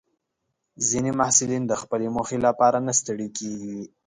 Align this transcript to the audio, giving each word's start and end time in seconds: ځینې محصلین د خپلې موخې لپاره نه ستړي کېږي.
ځینې 0.87 1.11
محصلین 1.19 1.63
د 1.67 1.73
خپلې 1.81 2.07
موخې 2.15 2.37
لپاره 2.47 2.77
نه 2.87 2.93
ستړي 2.99 3.27
کېږي. 3.37 3.79